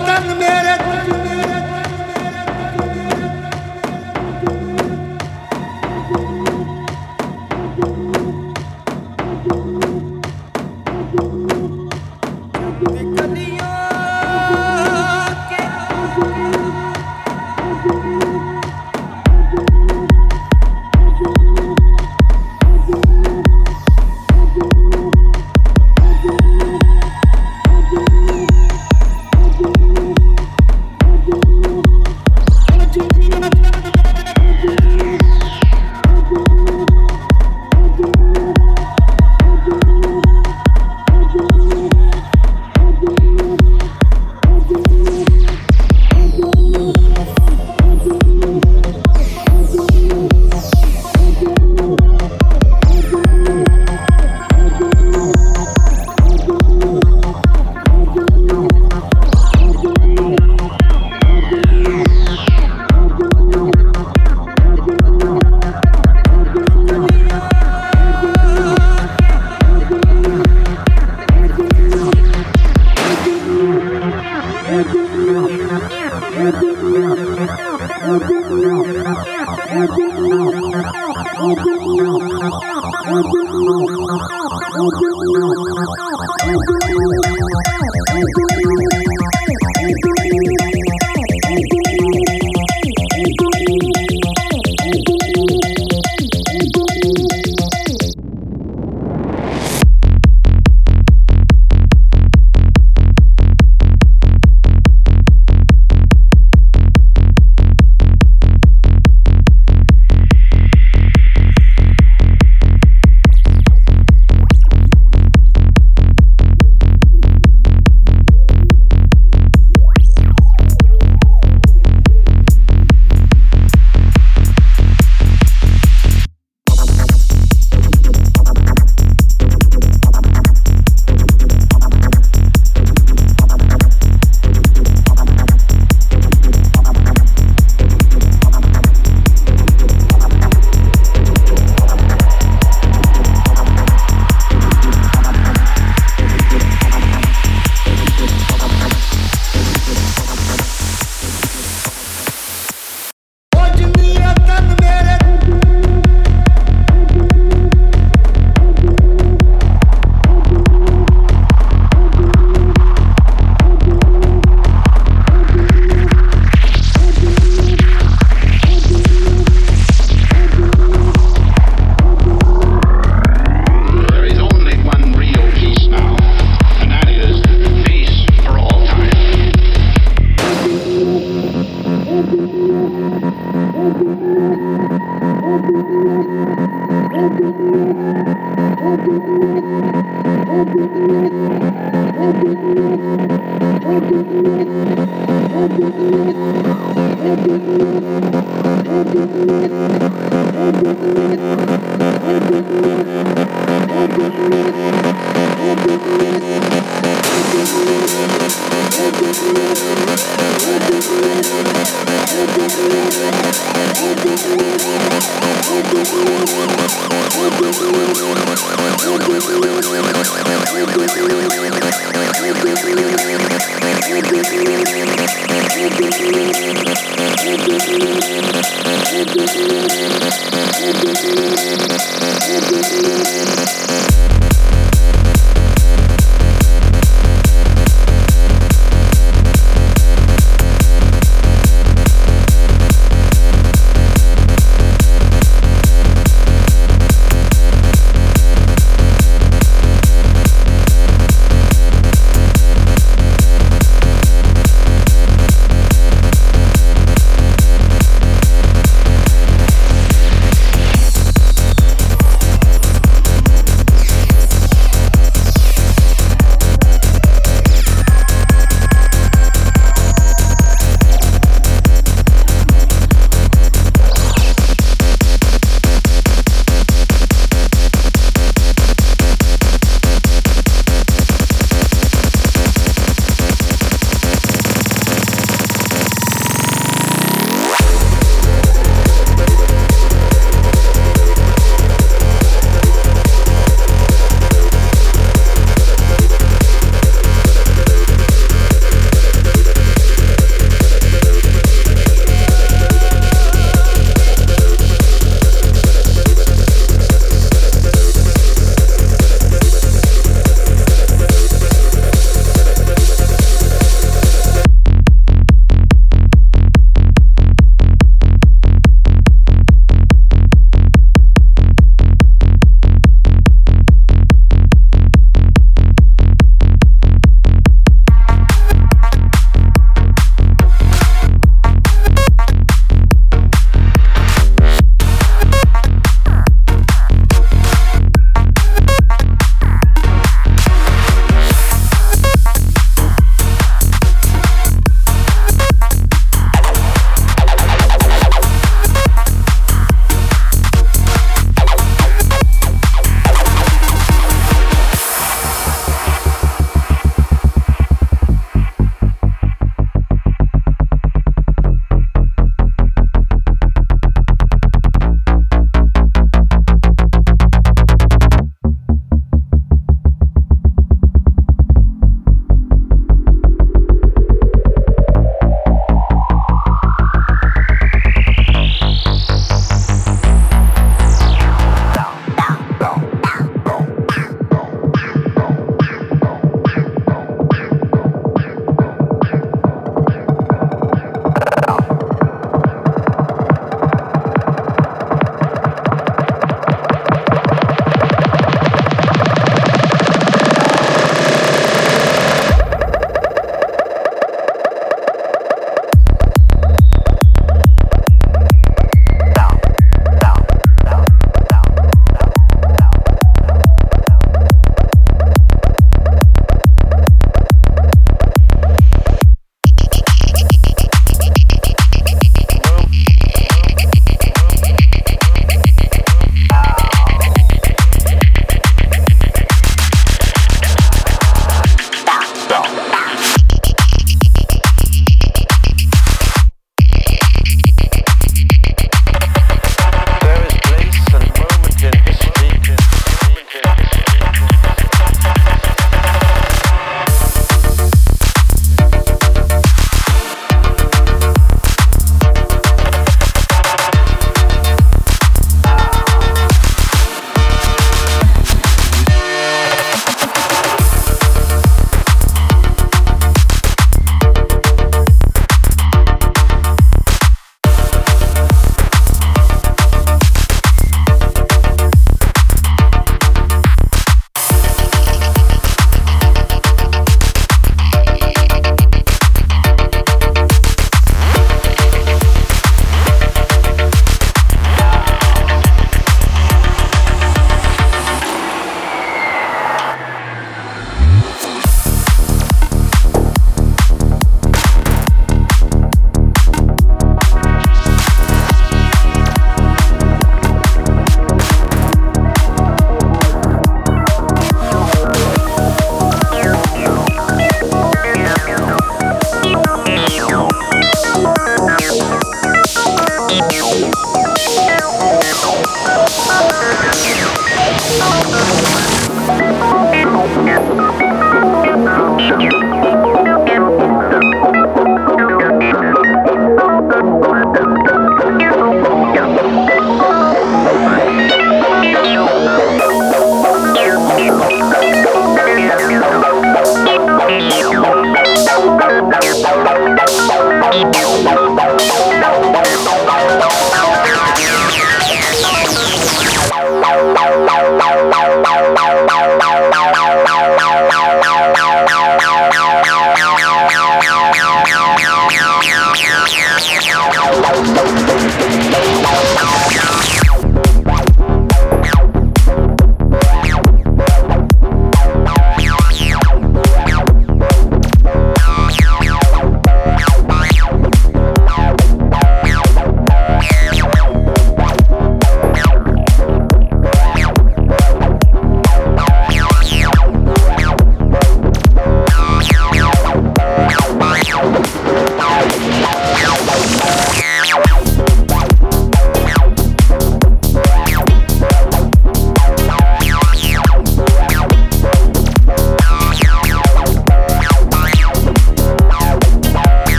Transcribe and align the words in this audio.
वतन 0.00 0.36
मेरे 0.40 0.81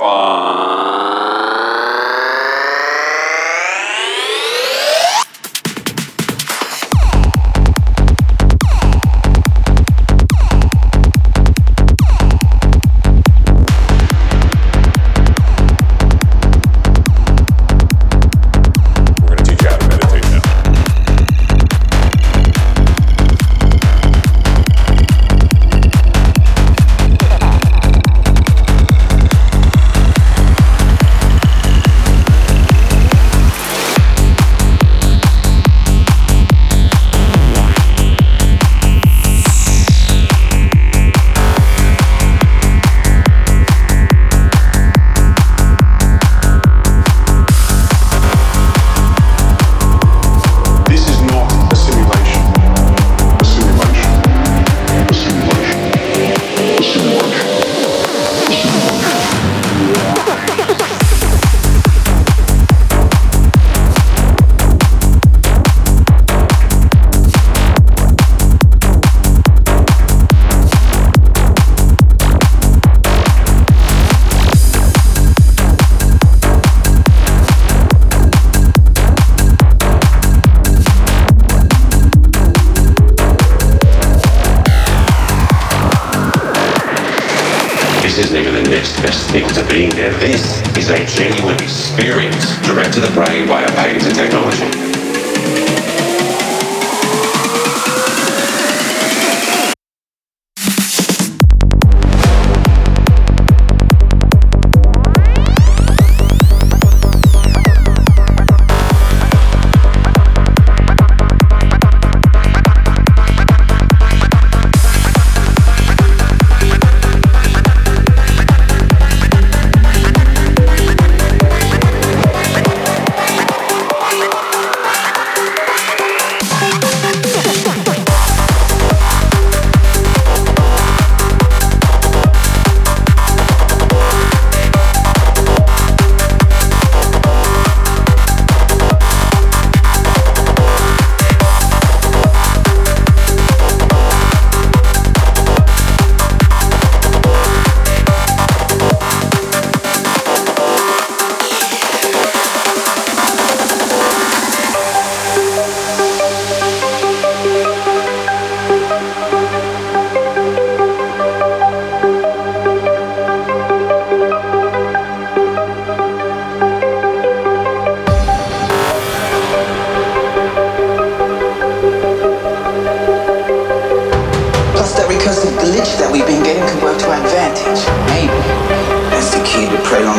and 0.00 1.07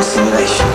simulation. 0.10 0.69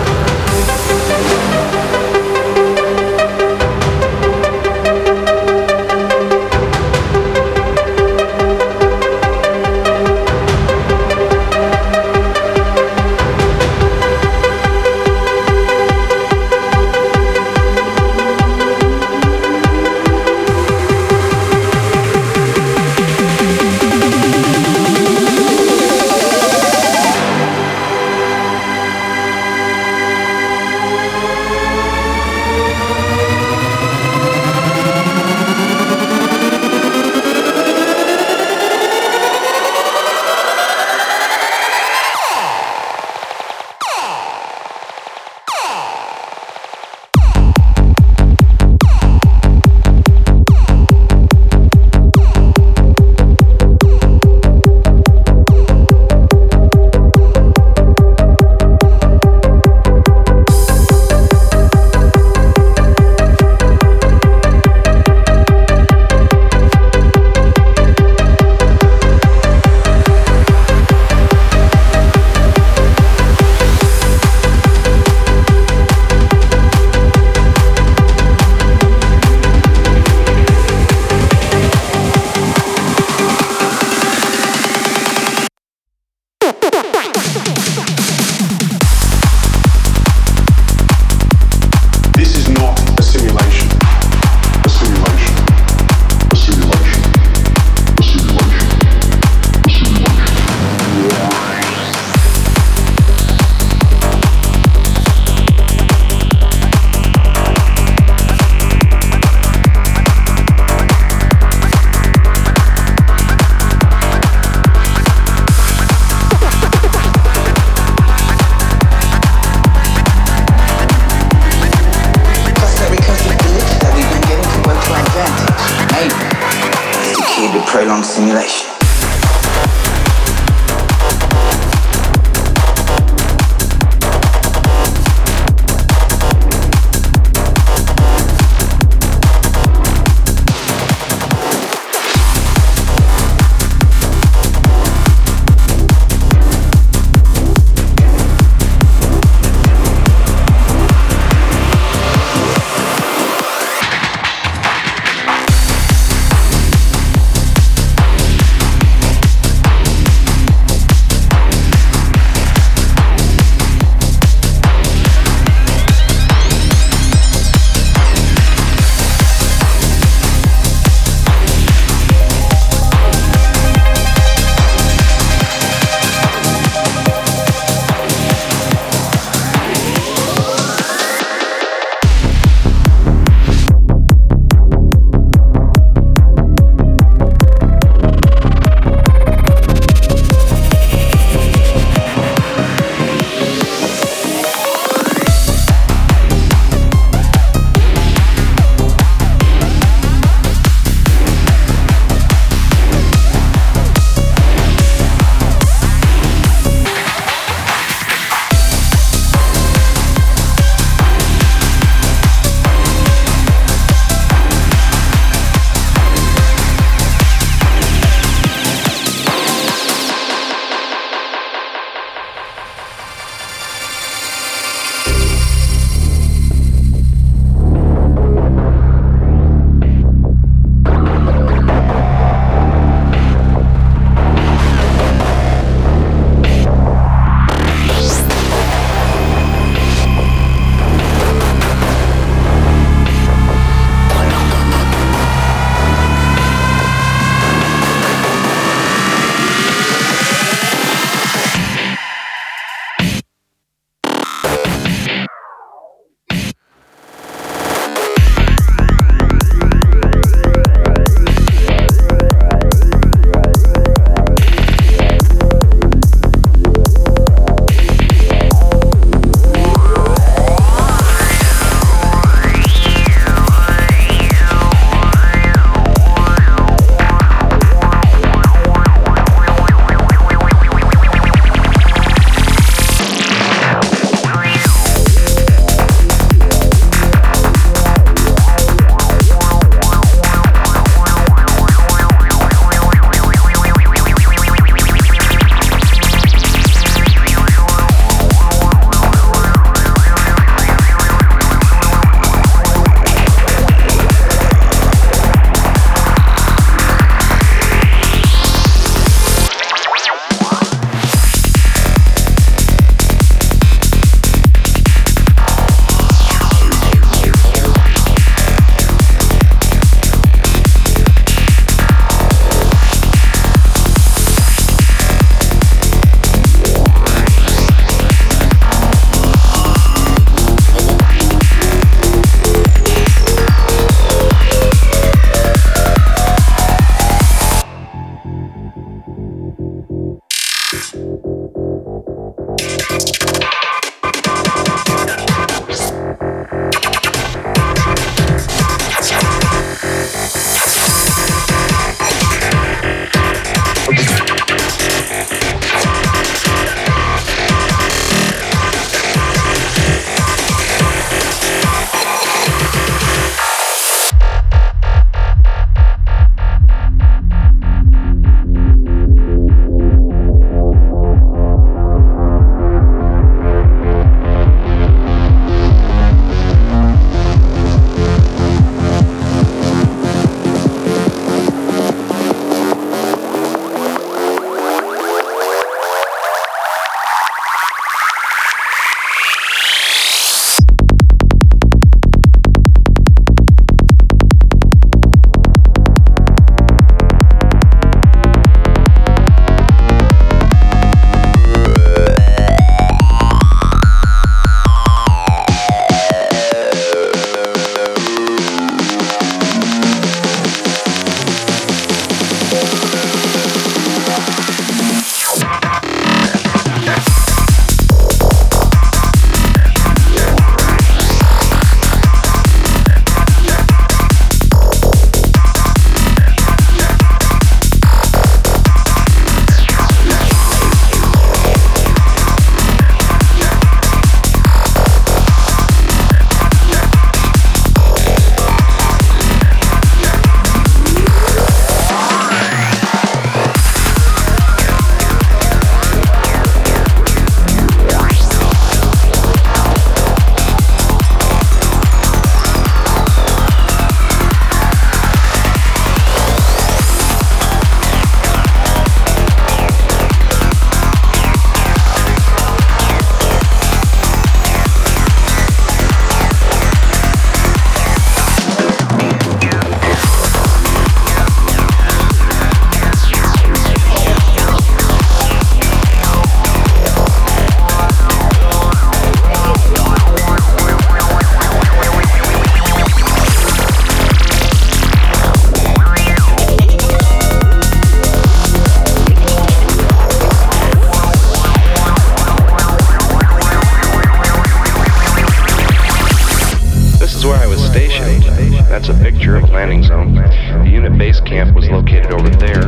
Landing 499.55 499.83
zone. 499.83 500.13
The 500.13 500.69
unit 500.69 500.97
base 500.97 501.21
camp 501.21 501.55
was 501.55 501.69
located 501.69 502.11
over 502.11 502.29
there. 502.29 502.63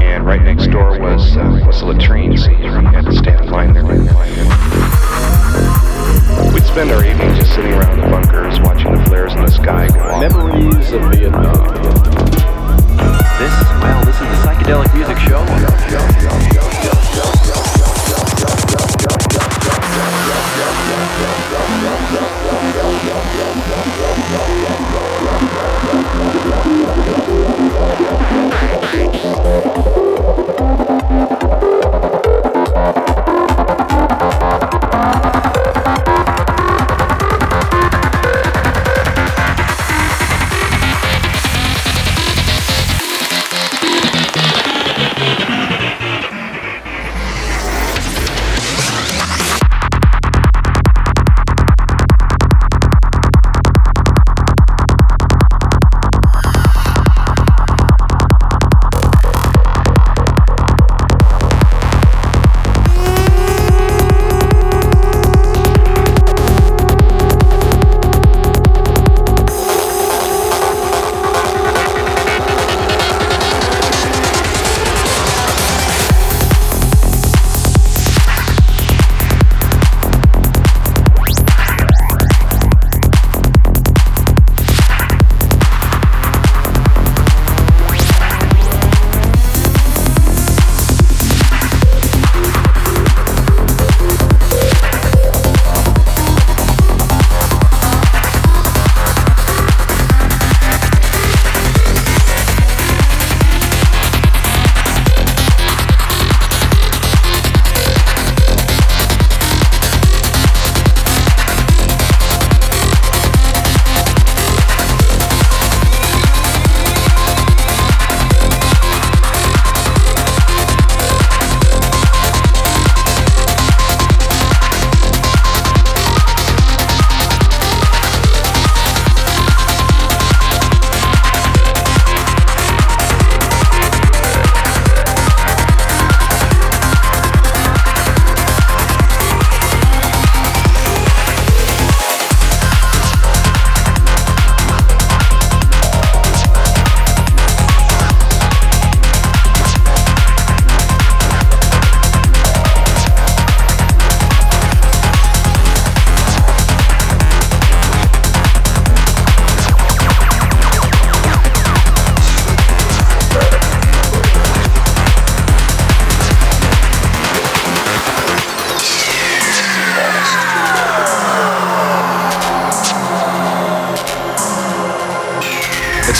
And 0.00 0.24
right 0.24 0.40
next 0.40 0.68
door 0.68 1.00
was, 1.00 1.36
uh, 1.36 1.62
was 1.66 1.80
the 1.80 1.86
latrine, 1.86 2.38
so 2.38 2.50
you 2.52 2.70
had 2.70 3.04
to 3.06 3.12
stand 3.12 3.44
in 3.44 3.50
line 3.50 3.74
there. 3.74 3.84
We'd 6.54 6.62
spend 6.62 6.90
our 6.92 7.04
evenings 7.04 7.38
just 7.38 7.54
sitting 7.54 7.72
around 7.72 7.98
the 7.98 8.06
bunkers, 8.06 8.60
watching 8.60 8.94
the 8.94 9.02
flares 9.04 9.34
in 9.34 9.42
the 9.42 9.50
sky 9.50 9.88
go 9.88 10.00
off. 10.00 10.20
Memories 10.20 10.92
of 10.92 11.02
Vietnam. 11.10 11.74
This, 13.36 13.54
well, 13.82 14.04
this 14.04 14.14
is 14.14 14.28
the 14.30 14.38
Psychedelic 14.46 14.94
Music 14.94 15.18
Show. 15.18 15.40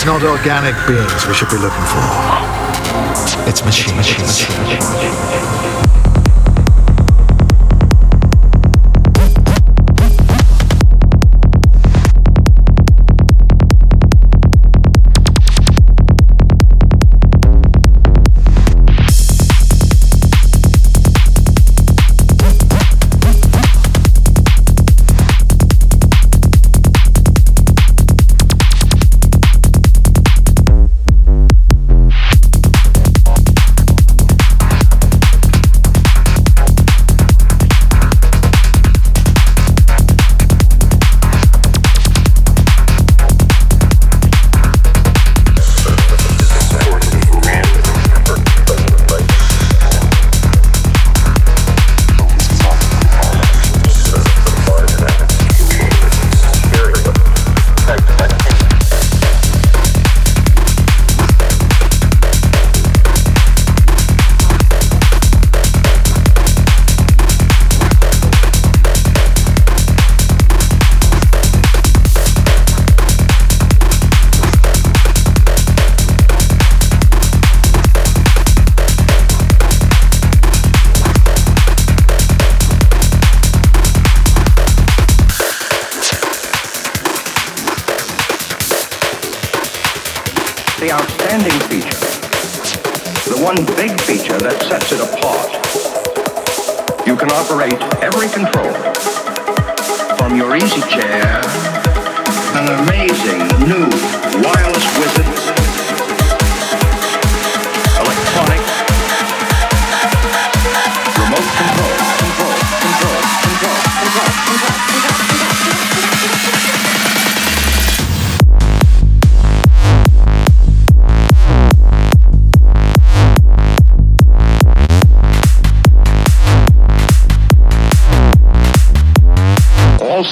It's 0.01 0.07
not 0.07 0.23
organic 0.23 0.73
beings 0.87 1.27
we 1.27 1.33
should 1.35 1.49
be 1.49 1.57
looking 1.57 1.85
for. 1.85 2.01
It's 3.47 3.63
machines. 3.63 4.47
the 6.01 6.10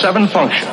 seven 0.09 0.27
functions. 0.27 0.68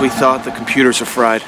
We 0.00 0.08
thought, 0.08 0.44
the 0.44 0.52
computers 0.52 1.02
are 1.02 1.06
fried. 1.06 1.42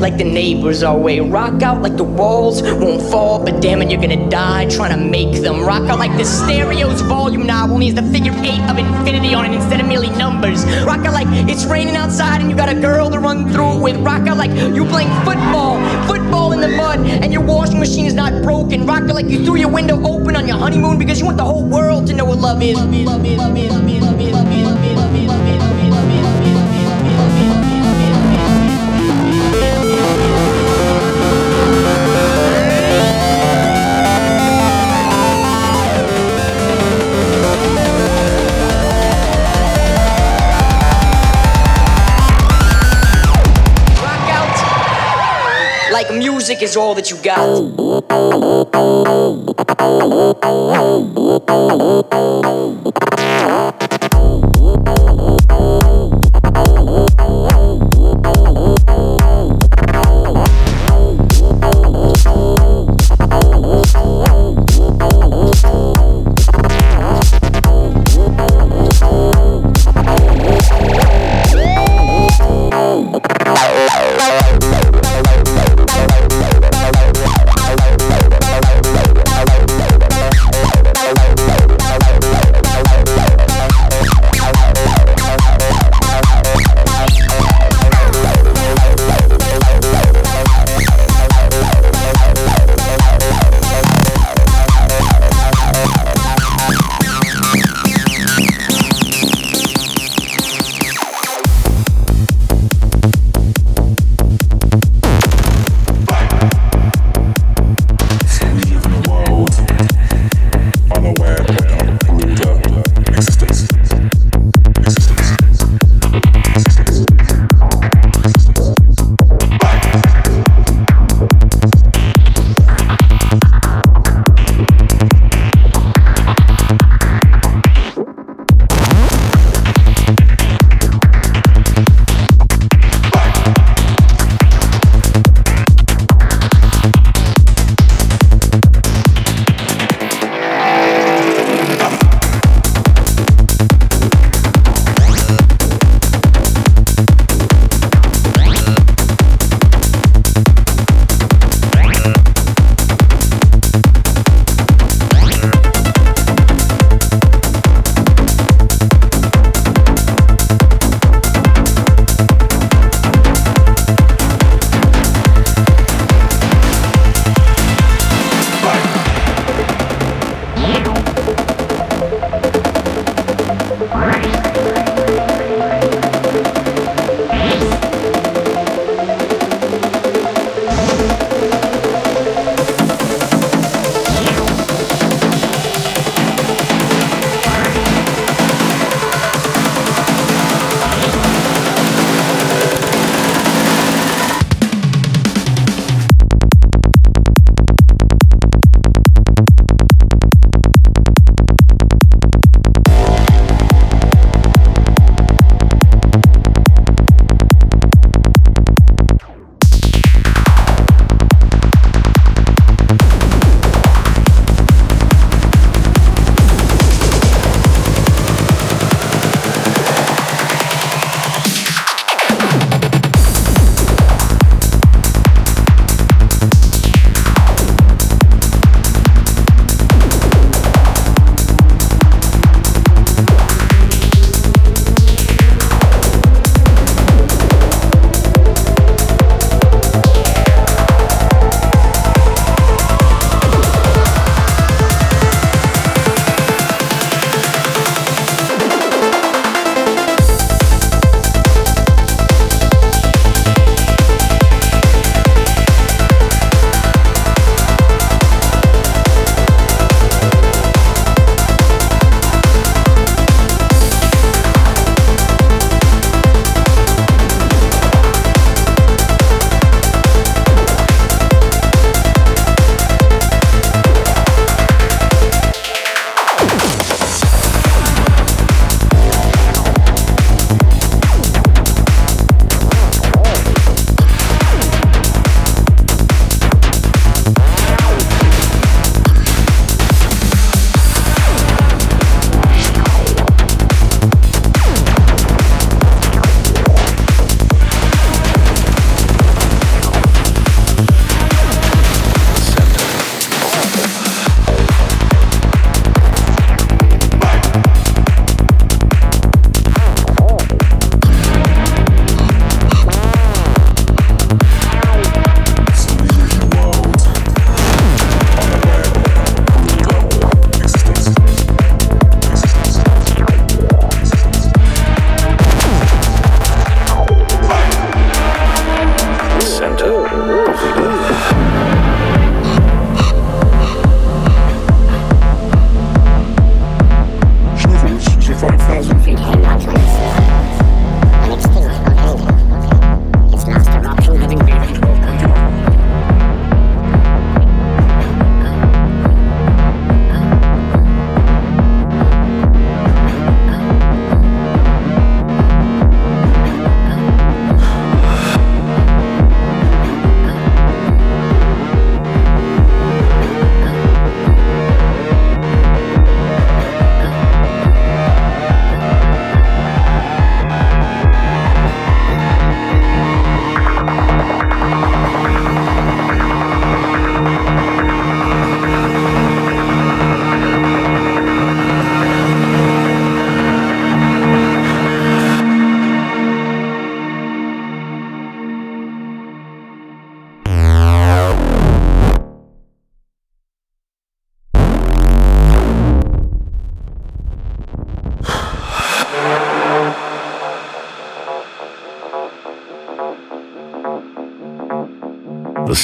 Like 0.00 0.16
the 0.16 0.24
neighbors 0.24 0.82
are 0.82 0.96
way. 0.96 1.20
Rock 1.20 1.62
out 1.62 1.82
like 1.82 1.96
the 1.96 2.04
walls 2.04 2.62
won't 2.62 3.02
fall, 3.10 3.42
but 3.44 3.60
damn 3.60 3.82
it, 3.82 3.90
you're 3.90 4.00
gonna 4.00 4.28
die 4.30 4.68
trying 4.68 4.98
to 4.98 5.04
make 5.04 5.42
them. 5.42 5.60
Rock 5.60 5.88
out 5.88 5.98
like 5.98 6.16
the 6.16 6.24
stereo's 6.24 7.02
volume 7.02 7.46
knob 7.46 7.70
only 7.70 7.90
the 7.90 8.02
figure 8.04 8.32
eight 8.38 8.60
of 8.70 8.78
infinity 8.78 9.34
on 9.34 9.44
it 9.44 9.54
instead 9.54 9.80
of 9.80 9.86
merely 9.86 10.10
numbers. 10.10 10.64
Rock 10.84 11.04
out 11.06 11.12
like 11.12 11.28
it's 11.48 11.64
raining 11.66 11.96
outside 11.96 12.40
and 12.40 12.50
you 12.50 12.56
got 12.56 12.68
a 12.68 12.80
girl 12.80 13.10
to 13.10 13.18
run 13.18 13.52
through 13.52 13.76
it 13.76 13.82
with. 13.82 13.96
Rock 13.98 14.26
out 14.26 14.38
like 14.38 14.50
you 14.50 14.84
playing 14.86 15.10
football, 15.24 15.76
football 16.06 16.52
in 16.52 16.60
the 16.60 16.68
mud, 16.68 17.00
and 17.00 17.32
your 17.32 17.42
washing 17.42 17.78
machine 17.78 18.06
is 18.06 18.14
not 18.14 18.42
broken. 18.42 18.86
Rock 18.86 19.02
out 19.02 19.14
like 19.14 19.26
you 19.26 19.44
threw 19.44 19.56
your 19.56 19.70
window 19.70 20.02
open 20.04 20.36
on 20.36 20.48
your 20.48 20.56
honeymoon 20.56 20.98
because 20.98 21.20
you 21.20 21.26
want 21.26 21.36
the 21.36 21.44
whole 21.44 21.64
world 21.64 22.06
to 22.06 22.14
know 22.14 22.24
what 22.24 22.38
love 22.38 22.62
is. 22.62 22.76
Love 22.76 22.94
is, 22.94 23.06
love 23.06 23.26
is, 23.26 23.38
love 23.38 23.56
is, 23.58 23.72
love 23.72 23.90
is, 23.90 24.02
love 24.02 24.20
is, 24.20 24.32
love 24.32 24.84
is, 24.84 24.89
music 46.60 46.68
is 46.68 46.76
all 46.76 46.94
that 46.94 47.10
you 47.10 47.16
got. 47.22 47.40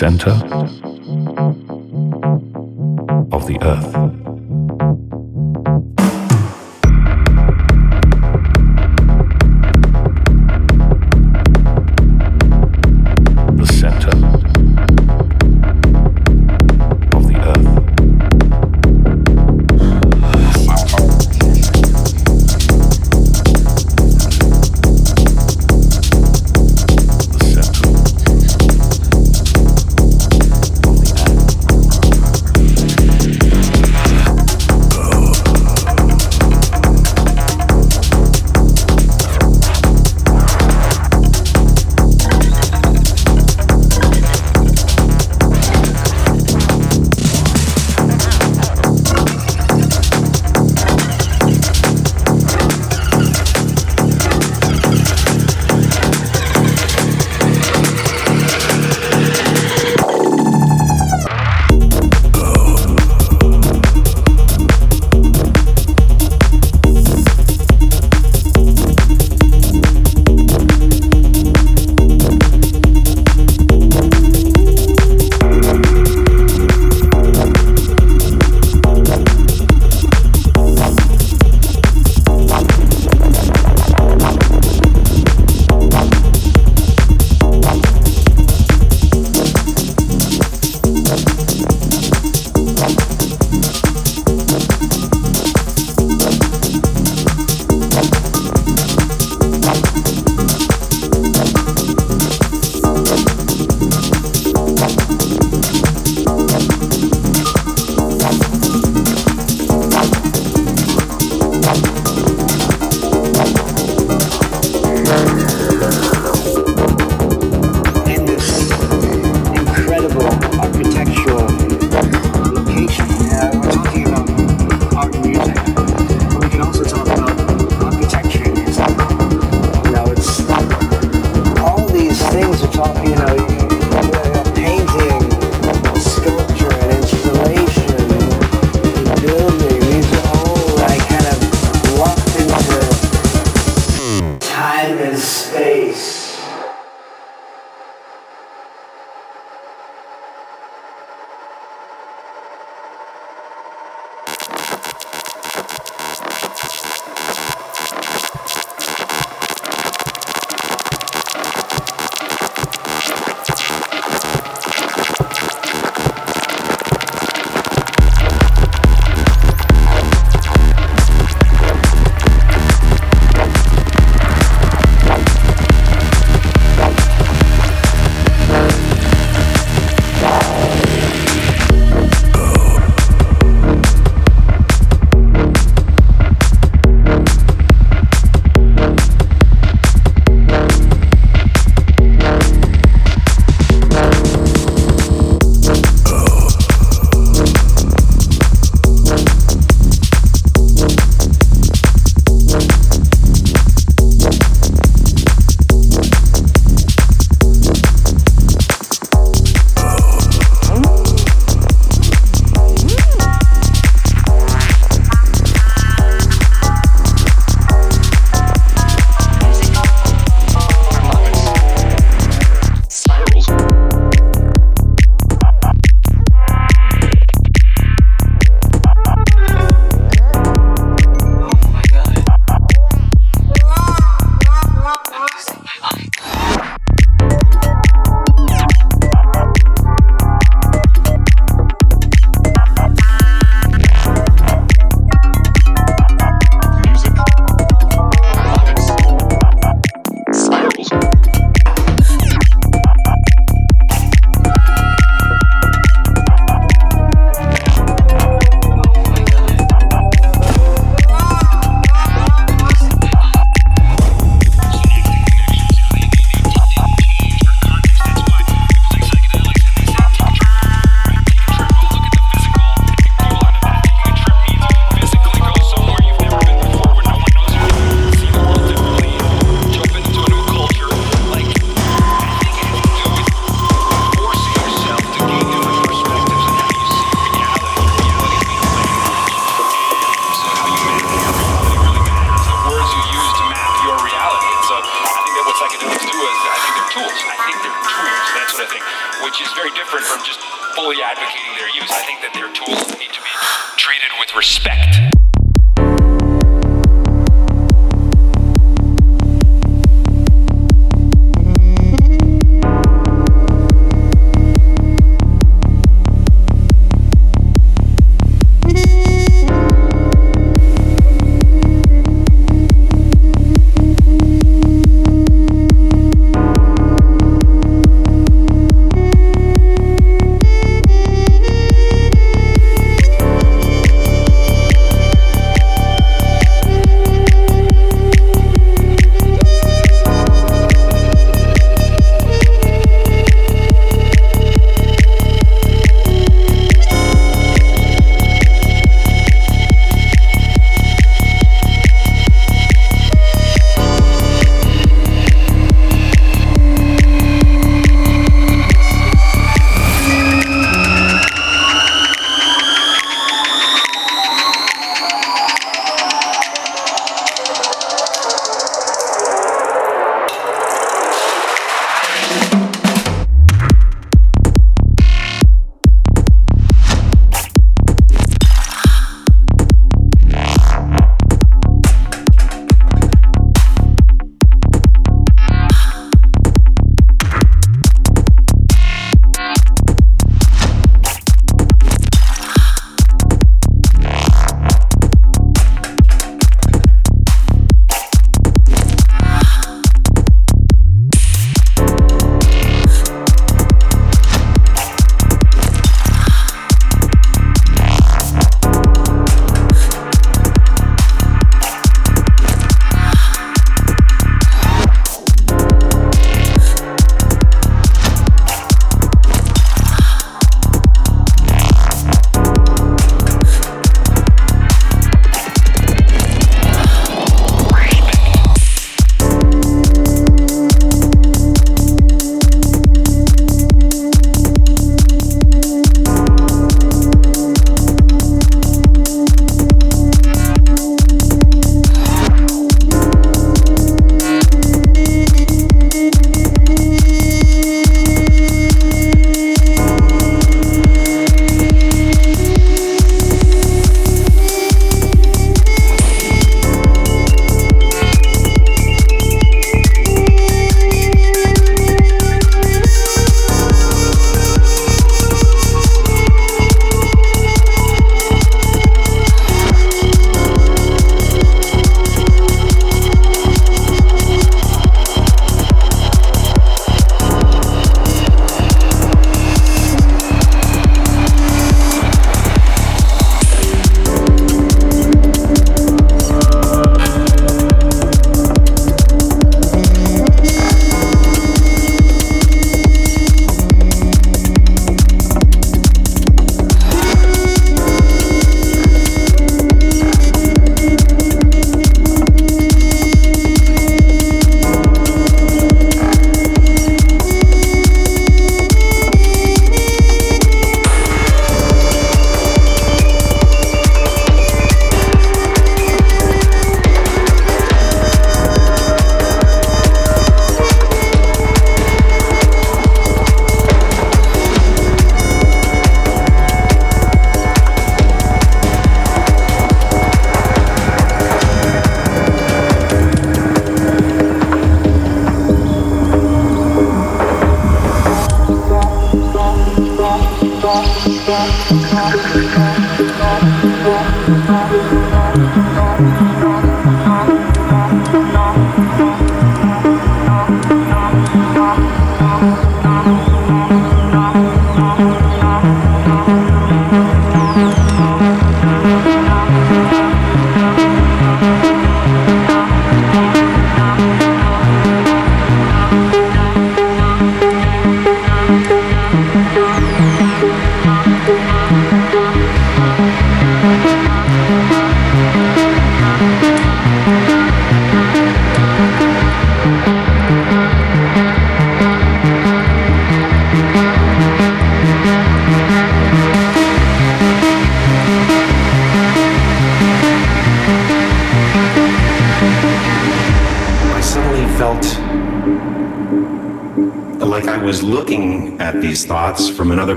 Center 0.00 0.49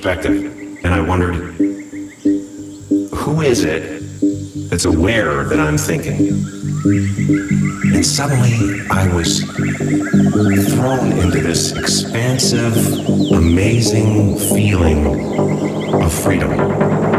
perspective, 0.00 0.78
and 0.82 0.94
I 0.94 1.00
wondered, 1.02 1.34
who 3.12 3.42
is 3.42 3.64
it 3.64 4.00
that's 4.70 4.86
aware 4.86 5.44
that 5.44 5.60
I'm 5.60 5.76
thinking? 5.76 6.28
And 7.94 8.06
suddenly 8.06 8.80
I 8.90 9.14
was 9.14 9.42
thrown 10.72 11.12
into 11.12 11.42
this 11.42 11.76
expansive, 11.76 12.74
amazing 13.32 14.38
feeling 14.38 15.04
of 16.02 16.14
freedom. 16.14 17.09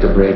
To 0.00 0.08
break 0.08 0.27